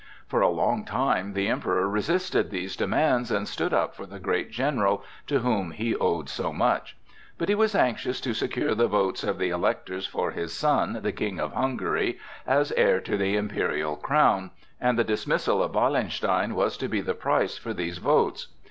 For 0.27 0.41
a 0.41 0.49
long 0.49 0.83
time 0.83 1.33
the 1.33 1.47
Emperor 1.47 1.87
resisted 1.87 2.49
these 2.49 2.75
demands 2.75 3.29
and 3.29 3.47
stood 3.47 3.71
up 3.71 3.93
for 3.93 4.07
the 4.07 4.17
great 4.17 4.49
general 4.49 5.03
to 5.27 5.41
whom 5.41 5.69
he 5.69 5.93
owed 5.95 6.27
so 6.27 6.51
much; 6.51 6.97
but 7.37 7.49
he 7.49 7.53
was 7.53 7.75
anxious 7.75 8.19
to 8.21 8.33
secure 8.33 8.73
the 8.73 8.87
votes 8.87 9.23
of 9.23 9.37
the 9.37 9.49
Electors 9.51 10.07
for 10.07 10.31
his 10.31 10.53
son, 10.53 11.01
the 11.03 11.11
King 11.11 11.39
of 11.39 11.53
Hungary, 11.53 12.17
as 12.47 12.71
heir 12.71 12.99
to 13.01 13.15
the 13.15 13.37
imperial 13.37 13.95
crown, 13.95 14.49
and 14.79 14.97
the 14.97 15.03
dismissal 15.03 15.61
of 15.61 15.75
Wallenstein 15.75 16.55
was 16.55 16.77
to 16.77 16.87
be 16.87 17.01
the 17.01 17.13
price 17.13 17.59
for 17.59 17.71
these 17.71 17.99
votes. 17.99 18.47